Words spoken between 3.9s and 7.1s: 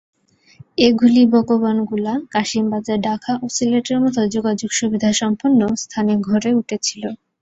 মতো যোগাযোগ সুবিধাসম্পন্ন স্থানে গড়ে উঠেছিল।